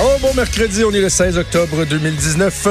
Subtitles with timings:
[0.00, 2.68] Oh, bon mercredi, on est le 16 octobre 2019.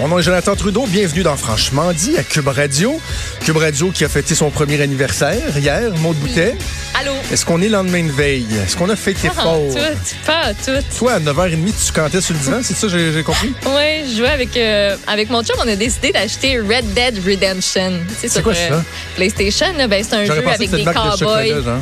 [0.00, 0.86] Mon nom est Jonathan Trudeau.
[0.88, 3.00] Bienvenue dans Franchement dit à Cube Radio.
[3.44, 6.56] Cube Radio qui a fêté son premier anniversaire hier, Maud Boutet.
[7.00, 7.12] Allô?
[7.30, 8.46] Est-ce qu'on est lendemain de veille?
[8.64, 9.60] Est-ce qu'on a fêté Pas fort?
[9.72, 10.84] tout, pas tout.
[10.98, 13.52] Toi, à 9h30, tu cantais sur le divan, c'est ça, j'ai j'ai compris?
[13.66, 18.00] Ouais, je jouais avec, euh, avec mon chum, on a décidé d'acheter Red Dead Redemption.
[18.18, 18.82] C'est quoi ça?
[19.14, 21.62] PlayStation, là, ben, c'est un jeu avec des de cowboys.
[21.64, 21.78] genre.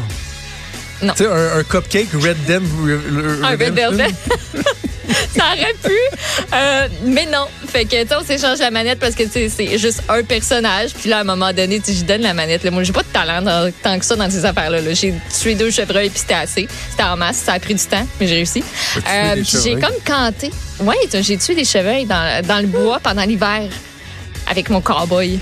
[1.02, 1.14] Non.
[1.14, 2.62] Tu sais, un, un cupcake Red Dem
[3.42, 4.06] Un Red Velvet.
[5.36, 5.96] Ça aurait pu,
[6.54, 7.46] euh, mais non.
[7.68, 10.90] Fait que, tu on s'échange la manette parce que, tu c'est juste un personnage.
[10.94, 12.64] Puis là, à un moment donné, tu je donne la manette.
[12.64, 12.70] Là.
[12.70, 14.80] Moi, j'ai pas de talent dans- tant que ça dans ces affaires-là.
[14.80, 14.92] là.
[14.94, 16.68] J'ai tué deux chevreuils puis c'était assez.
[16.90, 17.36] C'était en masse.
[17.36, 18.62] Ça a pris du temps, mais j'ai réussi.
[19.08, 20.50] Euh, j'ai comme canté.
[20.80, 23.62] Ouais, j'ai tué des chevreuils dans, dans le bois pendant l'hiver
[24.48, 25.38] avec mon cowboy.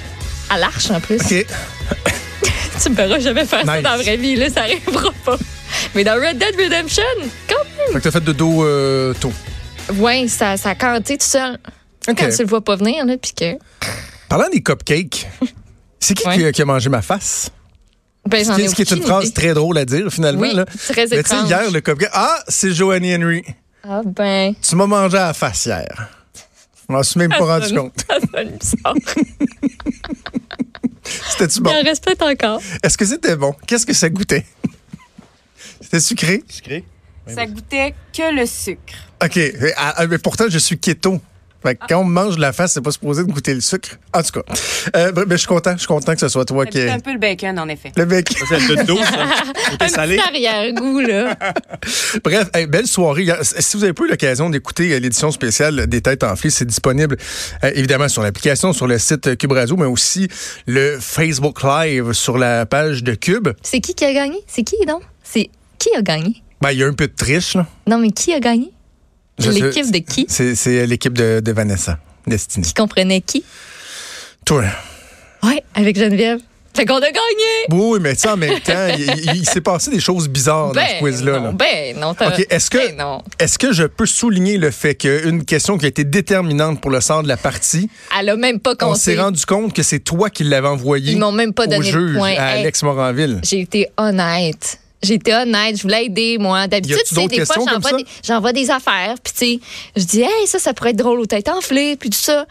[0.49, 1.17] À l'arche, en plus.
[1.21, 1.47] OK.
[2.83, 5.37] Tu me verras jamais faire ça dans la vraie vie, là, ça arrivera pas.
[5.95, 7.03] Mais dans Red Dead Redemption,
[7.47, 7.57] quand
[7.93, 9.33] Fait que t'as fait de dos euh, tôt.
[9.99, 11.59] Ouais, ça, ça a canté tout seul.
[12.07, 13.59] Quand tu le vois pas venir, là, puis que.
[14.29, 15.29] Parlant des cupcakes,
[16.01, 16.37] c'est qui, Ouais.
[16.37, 17.51] qui a- qui a mangé ma face?
[18.29, 19.33] Ben, Ce qui, ce qui est une phrase idée.
[19.35, 20.43] très drôle à dire, finalement.
[20.43, 20.65] Oui, là?
[20.67, 21.49] très Mais tu sais, étrange.
[21.49, 22.11] hier, le cupcake.
[22.13, 23.43] Ah, c'est Joanny Henry.
[23.83, 24.55] Ah, ben.
[24.61, 26.09] Tu m'as mangé à la face hier.
[26.89, 28.05] Je m'en suis même pas rendu compte.
[31.03, 31.71] C'était-tu Il bon?
[31.71, 32.61] en reste peut-être encore.
[32.83, 33.55] Est-ce que c'était bon?
[33.67, 34.45] Qu'est-ce que ça goûtait?
[35.81, 36.43] C'était sucré?
[36.49, 36.85] Sucré?
[37.27, 38.95] Ça goûtait que le sucre.
[39.23, 39.37] OK.
[39.37, 41.21] Mais, ah, ah, mais pourtant, je suis keto.
[41.63, 43.61] Fait que quand on me mange de la face, c'est pas supposé de goûter le
[43.61, 43.99] sucre.
[44.15, 44.55] En tout cas,
[44.97, 45.73] euh, ben, je suis content.
[45.73, 47.93] Je suis content que ce soit toi qui ait un peu le bacon, en effet.
[47.97, 48.07] le.
[48.07, 48.99] Ça, c'est de dos,
[49.79, 49.89] ça.
[49.89, 50.19] Salé.
[50.19, 51.37] arrière-goût, là.
[52.25, 53.27] Bref, hey, belle soirée.
[53.43, 57.19] Si vous avez pas eu l'occasion d'écouter euh, l'édition spéciale des Têtes enflées, c'est disponible
[57.63, 60.29] euh, évidemment sur l'application, sur le site Cube Radio, mais aussi
[60.67, 63.51] le Facebook Live sur la page de Cube.
[63.63, 64.39] C'est qui qui a gagné?
[64.47, 65.03] C'est qui, donc?
[65.23, 66.43] C'est qui a gagné?
[66.63, 67.67] Ben, il y a un peu de triche, là.
[67.87, 68.71] Non, mais qui a gagné?
[69.49, 70.27] L'équipe de qui?
[70.29, 72.67] C'est, l'équipe de, de Vanessa, Destiny.
[72.67, 73.45] Qui comprenait qui?
[74.45, 74.65] Toi.
[75.43, 76.39] Ouais, avec Geneviève.
[76.73, 77.67] Fait qu'on a gagné!
[77.71, 78.87] Oui, mais tu sais, en même temps,
[79.35, 81.39] il, s'est passé des choses bizarres dans ce quiz-là.
[81.41, 81.53] non, là.
[81.53, 82.15] ben non.
[82.15, 83.23] t'as- OK, est-ce que, Ben non.
[83.41, 87.01] est-ce que je peux souligner le fait qu'une question qui a été déterminante pour le
[87.01, 89.01] sort de la partie, Elle a même pas on compté.
[89.01, 91.79] s'est rendu compte que c'est toi qui l'avais envoyé Ils m'ont même pas au donné
[91.79, 92.37] de juge point.
[92.37, 92.51] à.
[92.51, 93.41] Alex Moranville.
[93.43, 94.79] J'ai été honnête.
[95.09, 96.67] Été honnête, je voulais aider, moi.
[96.67, 99.61] D'habitude, tu sais, des fois, j'envoie des, j'envoie des affaires, puis tu sais,
[99.97, 102.45] je dis, hey, ça, ça pourrait être drôle aux têtes enflées, puis tout ça.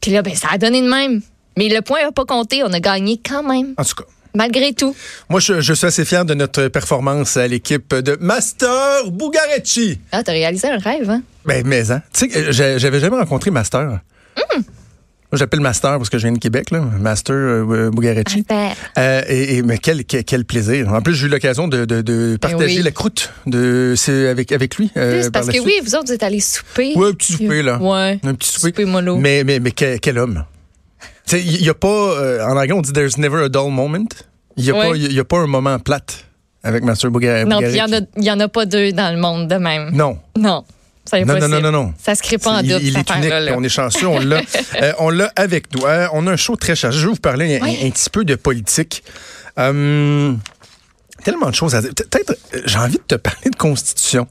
[0.00, 1.22] Puis là, ben, ça a donné de même.
[1.56, 4.04] Mais le point n'a pas compté, on a gagné quand même, En tout cas,
[4.34, 4.94] malgré tout.
[5.30, 9.98] moi, je, je suis assez fier de notre performance à l'équipe de Master Bugarecci.
[10.12, 11.22] Ah, t'as réalisé un rêve, hein?
[11.46, 12.02] Ben, mais, hein.
[12.12, 14.00] Tu sais, j'a- j'avais jamais rencontré Master.
[14.36, 14.60] Hmm.
[15.32, 16.80] J'appelle Master parce que je viens de Québec, là.
[16.80, 18.44] Master euh, Bugarecci.
[18.48, 18.76] Affaire.
[18.96, 20.92] Euh, et, et- mais quel, quel, quel plaisir.
[20.92, 22.82] En plus, j'ai eu l'occasion de, de, de partager Ben oui.
[22.82, 23.94] la croûte de,
[24.30, 24.90] avec, avec lui.
[24.96, 25.64] euh, parce que suite.
[25.66, 26.92] oui, vous autres, vous êtes allés souper.
[26.96, 27.78] Ouais, un petit souper, là.
[27.78, 28.20] Ouais.
[28.22, 28.68] Un petit souper.
[28.68, 29.16] Souper mollo.
[29.16, 30.44] Mais, mais, mais quel, quel homme.
[31.32, 34.06] Il n'y a pas, euh, en anglais, on dit there's never a dull moment.
[34.56, 34.90] Il n'y a, Ouais.
[34.90, 36.24] pas- y a pas un moment plate
[36.62, 38.30] avec Master Buga- non, il y, Bugarecci.
[38.30, 39.90] en en a pas deux dans le monde de même.
[39.92, 40.18] Non.
[40.38, 40.64] Non.
[41.12, 41.94] Non, non, non, non, non.
[42.02, 43.54] Ça se crée pas en il, double, il cette est unique.
[43.56, 44.06] On est chanceux.
[44.06, 44.40] On l'a,
[44.82, 45.84] euh, on l'a avec nous.
[45.86, 46.98] Euh, on a un show très chargé.
[46.98, 49.02] Je vais vous parler un, petit peu de politique.
[49.56, 50.38] Hum,
[51.24, 51.92] tellement de choses à dire.
[51.94, 54.26] Peut-être, euh, j'ai envie de te parler de constitution.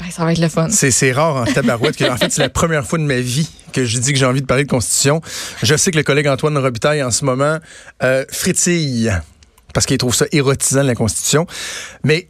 [0.00, 0.68] Ben, ça va être le fun.
[0.70, 1.96] C'est, c'est rare en tabarouette.
[1.96, 4.26] que- en fait, c'est la première fois de ma vie que je dis que j'ai
[4.26, 5.20] envie de parler de constitution.
[5.62, 7.58] Je sais que le collègue Antoine Robitaille, en ce moment,
[8.02, 9.12] euh, frétille
[9.72, 11.46] parce qu'il trouve ça érotisant, la constitution.
[12.04, 12.28] Mais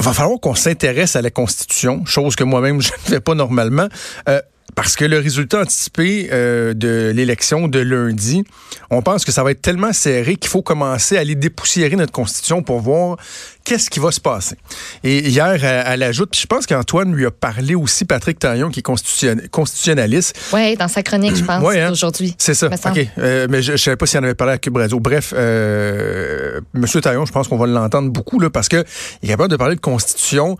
[0.00, 3.88] va falloir qu'on s'intéresse à la constitution, chose que moi-même je ne fais pas normalement.
[4.28, 4.40] euh,
[4.78, 8.44] parce que le résultat anticipé euh, de l'élection de lundi,
[8.90, 12.12] on pense que ça va être tellement serré qu'il faut commencer à aller dépoussiérer notre
[12.12, 13.16] constitution pour voir
[13.64, 14.54] qu'est-ce qui va se passer.
[15.02, 18.78] Et hier, elle, ajoute, puis je pense qu'Antoine lui a parlé aussi, Patrick Taillon, qui
[18.78, 20.38] est constitution- constitutionnaliste.
[20.52, 21.90] Oui, dans sa chronique, je pense, Ouais, hein?
[21.90, 22.36] aujourd'hui.
[22.38, 22.68] C'est ça.
[22.68, 23.04] OK.
[23.18, 25.00] Euh, mais je ne savais pas s'il en avait parlé à Cube Radio.
[25.00, 26.86] Bref, euh, M.
[27.02, 28.84] Taillon, je pense qu'on va l'entendre beaucoup là, parce qu'il
[29.24, 30.56] est capable de parler de constitution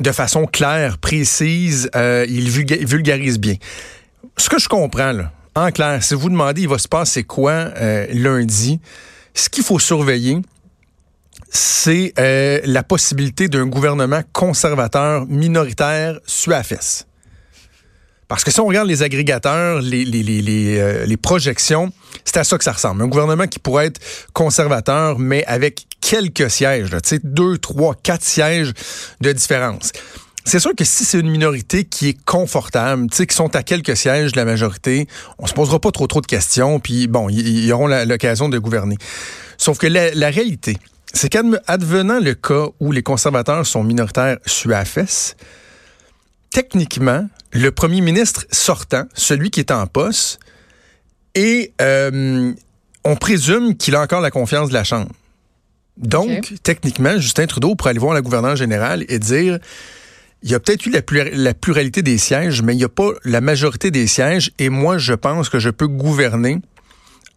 [0.00, 1.90] de façon claire, précise.
[1.94, 3.54] euh, il vulga- vulgarise bien.
[4.36, 7.52] Ce que je comprends, là, en clair, si vous demandez il va se passer quoi
[7.52, 8.80] euh, lundi,
[9.34, 10.38] ce qu'il faut surveiller,
[11.50, 17.04] c'est euh, la possibilité d'un gouvernement conservateur minoritaire suafes.
[18.28, 21.90] Parce que si on regarde les agrégateurs, les, les, les, les, euh, les projections,
[22.24, 23.02] c'est à ça que ça ressemble.
[23.02, 24.00] Un gouvernement qui pourrait être
[24.34, 28.72] conservateur, mais avec quelques sièges, là, deux, trois, quatre sièges
[29.20, 29.92] de différence.
[30.44, 33.62] C'est sûr que si c'est une minorité qui est confortable, tu sais, qui sont à
[33.62, 35.06] quelques sièges de la majorité,
[35.38, 38.96] on se posera pas trop trop de questions, puis bon, ils auront l'occasion de gouverner.
[39.58, 40.78] Sauf que la, la réalité,
[41.12, 45.34] c'est qu'advenant le cas où les conservateurs sont minoritaires suafes,
[46.50, 50.40] techniquement, le premier ministre sortant, celui qui est en poste,
[51.34, 52.52] et euh,
[53.04, 55.12] on présume qu'il a encore la confiance de la Chambre.
[55.96, 59.58] Donc, techniquement, Justin Trudeau pourrait aller voir la gouverneure générale et dire
[60.42, 63.40] il y a peut-être eu la, pluralité des sièges, mais il n'y a pas la
[63.40, 66.60] majorité des sièges, et moi, je pense que je peux gouverner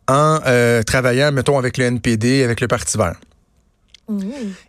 [0.08, 3.20] en euh, travaillant, mettons, avec le NPD, avec le Parti vert.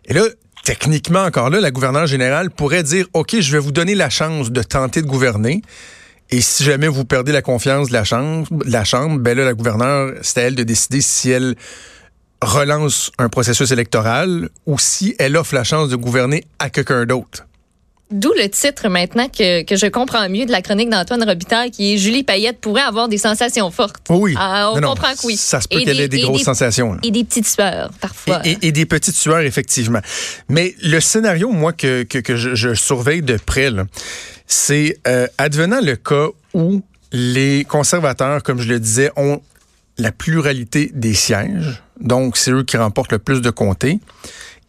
[0.05, 0.23] Et là,
[0.63, 4.51] techniquement, encore là, la gouverneure générale pourrait dire, OK, je vais vous donner la chance
[4.51, 5.61] de tenter de gouverner.
[6.31, 9.53] Et si jamais vous perdez la confiance de la Chambre, la chambre ben là, la
[9.53, 11.55] gouverneure, c'est à elle de décider si elle
[12.41, 17.45] relance un processus électoral ou si elle offre la chance de gouverner à quelqu'un d'autre.
[18.13, 21.93] D'où le titre maintenant que, que, je comprends mieux de la chronique d'Antoine Robitaille qui
[21.93, 24.05] est Julie Payette pourrait avoir des sensations fortes.
[24.09, 24.35] Oui.
[24.37, 25.35] Ah, on comprend que oui.
[25.35, 26.95] Ça se peut qu'elle ait des, grosses sensations.
[27.01, 28.41] Et des petites sueurs, parfois.
[28.45, 29.99] Et, des petites sueurs, effectivement.
[30.47, 33.71] Mais le scénario, moi, que, que, que je, surveille de près,
[34.45, 39.41] c'est euh, advenant le cas où les conservateurs, comme je le disais, ont
[39.97, 41.81] la pluralité des sièges.
[41.99, 43.99] Donc, c'est eux qui remportent le plus de comtés.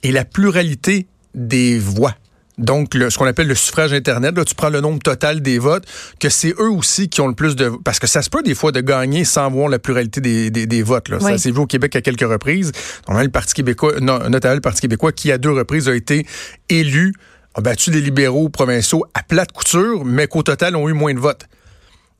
[0.02, 2.14] Et la pluralité des voix
[2.58, 5.84] donc ce qu'on appelle le suffrage Internet, là, tu prends le nombre total des votes,
[6.20, 7.70] que c'est eux aussi qui ont le plus de...
[7.84, 10.82] Parce que ça se peut des fois de gagner sans voir la pluralité des, des,
[10.82, 11.08] votes.
[11.08, 11.20] Là.
[11.20, 12.72] Ça s'est vu au Québec à quelques reprises.
[13.08, 16.26] On a le Parti québécois, notamment le Parti québécois, qui à deux reprises a été
[16.68, 17.14] élu,
[17.54, 21.20] a battu des libéraux provinciaux à plate couture, mais qu'au total ont eu moins de
[21.20, 21.46] votes.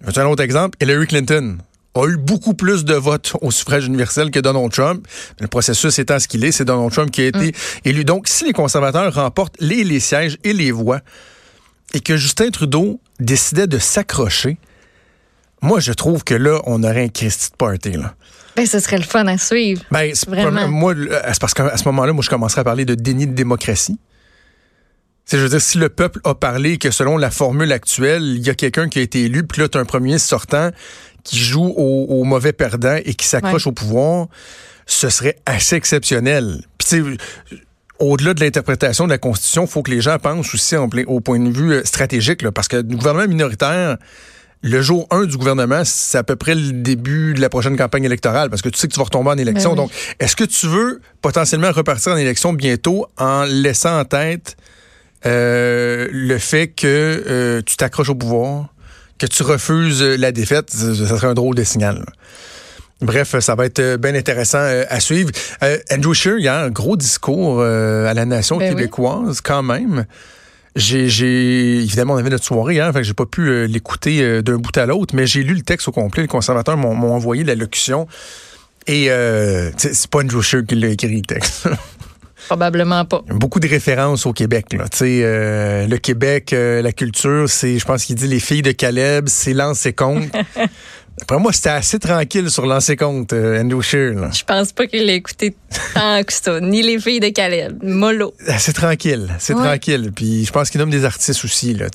[0.05, 1.59] Un autre exemple, Hillary Clinton
[1.94, 5.06] a eu beaucoup plus de votes au suffrage universel que Donald Trump.
[5.41, 7.52] Le processus étant ce qu'il est, c'est Donald Trump qui a été mm.
[7.85, 8.05] élu.
[8.05, 11.00] Donc, si les conservateurs remportent les, les sièges et les voix,
[11.94, 14.58] et que Justin Trudeau décidait de s'accrocher,
[15.62, 17.93] moi, je trouve que là, on aurait un Christy de party.
[17.93, 18.14] Là.
[18.56, 19.82] Ben, ce serait le fun à suivre.
[19.91, 20.69] Ben, Vraiment.
[20.69, 20.94] Moi,
[21.29, 23.99] c'est parce qu'à ce moment-là, moi, je commencerais à parler de déni de démocratie.
[25.25, 28.46] C'est, je veux dire, si le peuple a parlé que selon la formule actuelle, il
[28.46, 30.70] y a quelqu'un qui a été élu, puis là, tu as un premier sortant
[31.25, 34.29] qui joue au, mauvais perdant et qui s'accroche au pouvoir,
[34.87, 36.62] ce serait assez exceptionnel.
[36.79, 37.03] Puis
[37.99, 41.38] au-delà de l'interprétation de la Constitution, il faut que les gens pensent aussi au point
[41.38, 43.97] de vue euh, stratégique, parce que le gouvernement minoritaire,
[44.62, 48.05] le jour 1 du gouvernement, c'est à peu près le début de la prochaine campagne
[48.05, 49.70] électorale, parce que tu sais que tu vas retomber en élection.
[49.70, 54.56] Ben Donc, est-ce que tu veux potentiellement repartir en élection bientôt en laissant en tête
[55.27, 58.74] euh, le fait que euh, tu t'accroches au pouvoir,
[59.19, 62.05] que tu refuses la défaite, ça serait un drôle de signal.
[63.01, 65.31] Bref, ça va être euh, bien intéressant euh, à suivre.
[65.63, 69.63] Euh, Andrew Scheer, il y a un gros discours à la nation ben québécoise quand
[69.63, 70.07] même.
[70.77, 74.87] J'ai, évidemment, on avait notre soirée, hein, fait j'ai pas pu l'écouter d'un bout à
[74.87, 76.23] l'autre, mais j'ai lu le texte au complet.
[76.23, 78.09] Les conservateurs m'ont envoyé la locution.
[78.89, 79.09] Et
[79.77, 81.69] c'est pas Andrew Scheer qui l'a écrit, le texte.
[82.46, 83.23] Probablement pas.
[83.29, 84.67] Beaucoup de références au Québec.
[84.73, 84.85] Là.
[85.02, 89.29] Euh, le Québec, euh, la culture, c'est, je pense qu'il dit les filles de Caleb,
[89.29, 90.24] c'est lancer compte.
[91.22, 94.32] Après moi, c'était assez tranquille sur lancer compte, euh, Andrew Shear.
[94.32, 95.55] Je pense pas qu'il l'ait écouté
[95.94, 97.79] tant que ça, ni les filles de Caleb.
[97.82, 98.34] Mollo.
[98.58, 100.10] C'est tranquille, c'est tranquille.
[100.15, 101.74] Puis je pense qu'il nomme des artistes aussi.
[101.74, 101.86] Là,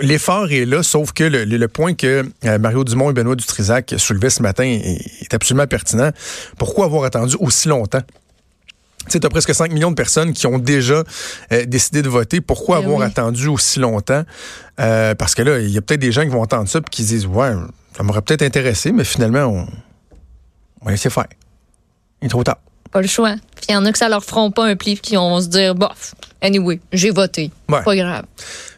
[0.00, 2.24] L'effort est là, sauf que le, point que
[2.58, 6.10] Mario Dumont et Benoît Dutrisac soulevaient ce matin est absolument pertinent.
[6.56, 8.02] Pourquoi avoir attendu aussi longtemps?
[9.08, 11.02] Tu as presque 5 millions de personnes qui ont déjà
[11.52, 12.40] euh, décidé de voter.
[12.40, 14.24] Pourquoi ben avoir attendu aussi longtemps?
[14.80, 16.90] Euh, parce que là, il y a peut-être des gens qui vont entendre ça et
[16.90, 17.52] qui disent Ouais,
[17.96, 21.26] ça m'aurait peut-être intéressé, mais finalement, on, va laisser faire.
[22.22, 22.58] Il est trop tard.
[22.90, 23.34] Pas le choix.
[23.68, 25.74] il y en a que ça leur feront pas un pli qui vont se dire
[25.74, 27.50] Bof, anyway, j'ai voté.
[27.68, 28.24] Pas grave.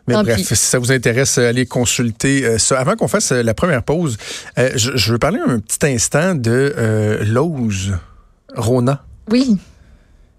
[0.07, 2.81] Mais bref, si ça vous intéresse, allez consulter ça.
[2.81, 4.17] Avant qu'on fasse la première pause,
[4.57, 7.95] je, je, veux parler un petit instant de Lose
[8.57, 9.05] Rona.
[9.31, 9.59] Oui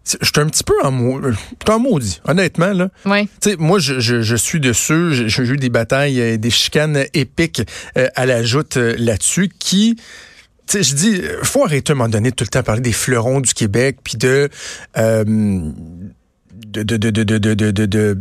[0.06, 0.92] je suis un petit peu en,
[1.80, 2.74] maudit, honnêtement.
[2.74, 2.90] Là.
[3.58, 5.30] moi, je, je, suis dessus.
[5.30, 7.62] J'ai eu des batailles, euh, des chicanes épiques
[7.98, 9.98] euh, à la joute euh, là-dessus qui
[10.72, 13.42] je dis, faut arrêter à un moment donné de tout le temps parler des fleurons
[13.42, 14.50] du Québec, puis de,
[14.96, 18.18] de, de, de, de, de, de,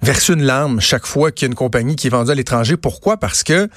[0.00, 2.78] verser une larme chaque fois qu'il y a une compagnie qui est vendue à l'étranger.
[2.78, 3.18] Pourquoi?
[3.18, 3.68] Parce que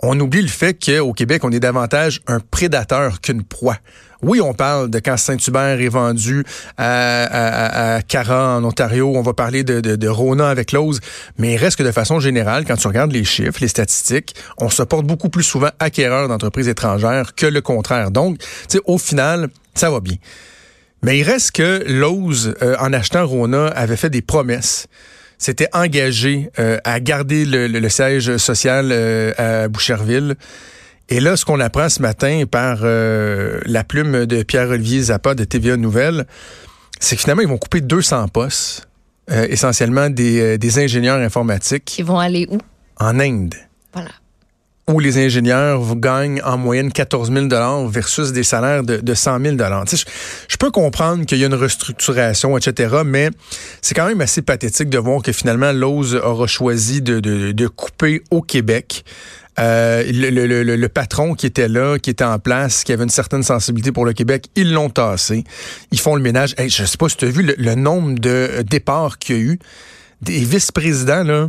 [0.00, 3.78] on oublie le fait qu'au Québec, on est davantage un prédateur qu'une proie.
[4.22, 6.44] Oui, on parle de quand Saint-Hubert est vendu
[6.78, 9.12] à, à, Cara en Ontario.
[9.16, 11.00] On va parler de, de, de Rona avec Lowe's.
[11.38, 14.70] Mais il reste que de façon générale, quand tu regardes les chiffres, les statistiques, on
[14.70, 18.12] se porte beaucoup plus souvent acquéreur d'entreprises étrangères que le contraire.
[18.12, 20.16] Donc, tu sais, au final, ça va bien.
[21.02, 24.86] Mais il reste que Lowe's, euh, en achetant Rona, avait fait des promesses
[25.42, 30.36] s'était engagé euh, à garder le, le, siège social euh, à Boucherville.
[31.12, 35.44] Et là, ce qu'on apprend ce matin par euh, la plume de Pierre-Olivier Zappa de
[35.44, 36.24] TVA Nouvelles,
[37.00, 38.88] c'est que finalement, ils vont couper 200 postes,
[39.28, 41.98] essentiellement des, des ingénieurs informatiques.
[41.98, 42.56] Ils vont aller où?
[42.98, 43.54] En Inde.
[43.92, 44.08] Voilà
[44.88, 49.56] où les ingénieurs gagnent en moyenne 14 000 versus des salaires de, de 100 000
[49.56, 50.04] je,
[50.48, 53.30] je peux comprendre qu'il y a une restructuration, etc., mais
[53.80, 57.66] c'est quand même assez pathétique de voir que finalement, Lowe's aura choisi de, de, de
[57.68, 59.04] couper au Québec.
[59.58, 63.04] Euh, le, le, le, le, patron qui était là, qui était en place, qui avait
[63.04, 65.44] une certaine sensibilité pour le Québec, ils l'ont tassé.
[65.90, 66.54] Ils font le ménage.
[66.56, 69.42] Hey, je sais pas si tu as vu le, nombre de départs qu'il y a
[69.42, 69.58] eu.
[70.22, 71.48] Des vice-présidents, là.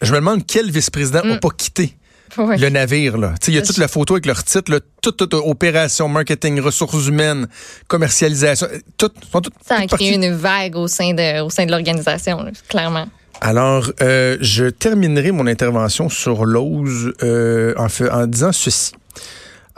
[0.00, 1.40] Je me demande quel vice-président n'a mm.
[1.40, 1.96] pas quitté
[2.36, 3.18] le navire.
[3.18, 3.34] Là.
[3.46, 7.06] Il y a toute la photo avec leur titre, là, toute, toute, opération, marketing, ressources
[7.06, 7.46] humaines,
[7.88, 8.66] commercialisation,
[8.96, 13.06] tout, tout Ça a créé une vague au sein de, au sein de l'organisation, clairement.
[13.44, 18.92] Alors, euh, je terminerai mon intervention sur l'ose euh, en, en, disant ceci.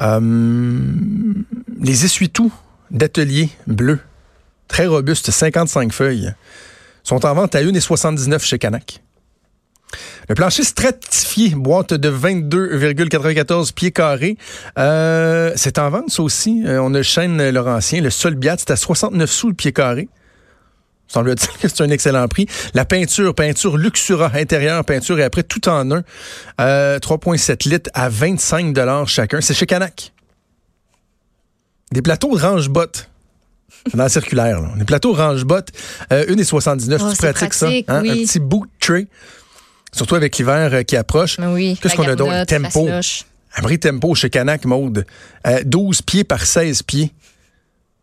[0.03, 0.21] Euh,
[1.81, 2.53] les essuie-tout
[2.91, 4.01] d'atelier bleu,
[4.69, 6.35] très robustes, 55 feuilles,
[7.05, 9.03] sont en vente à 1,79 chez Canac.
[10.29, 14.37] Le plancher stratifié, boîte de 22,94 pieds carrés.
[14.79, 16.63] Euh, c'est en vente, ça aussi.
[16.67, 18.03] On a le chêne Laurentien.
[18.03, 20.11] Le sol Biat, c'est à 69 sous le pied carré.
[21.09, 22.47] Semble dire que c'est un excellent prix.
[22.75, 26.01] La peinture, peinture Luxura intérieur, peinture et après tout en un.
[26.59, 29.41] 3,7 euh, litres à 25 dollars chacun.
[29.41, 30.13] C'est chez Canac.
[31.93, 33.09] Des plateaux range-bottes.
[33.93, 34.71] Dans la circulaire, là.
[34.77, 35.71] Des plateaux range-bottes.
[36.13, 36.99] Euh, 1,79.
[37.01, 37.69] Oh, tu pratiques ça?
[37.69, 37.83] Hein?
[37.89, 39.07] Un petit boot tray.
[39.93, 41.37] Surtout avec l'hiver euh, qui approche.
[41.39, 42.45] Oui, Qu'est-ce qu'on a d'autre?
[42.47, 42.89] Tempo.
[43.57, 45.07] Abri tempo chez Canac Mode.
[45.65, 47.13] 12 pieds par 16 pieds.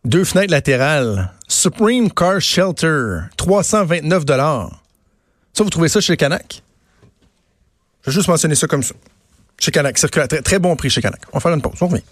[0.04, 1.30] Deux fenêtres latérales.
[1.46, 3.20] Supreme Car Shelter.
[3.36, 6.62] 329 Ça, vous trouvez ça chez Canac?
[8.02, 8.94] Je vais juste mentionner ça comme ça.
[9.60, 9.96] Chez Canac.
[9.96, 10.26] Circulaire.
[10.26, 11.20] Très, très bon prix chez Canac.
[11.32, 11.78] On va faire une pause.
[11.80, 12.02] On revient.